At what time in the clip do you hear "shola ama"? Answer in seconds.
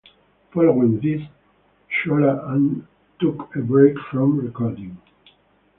1.93-2.87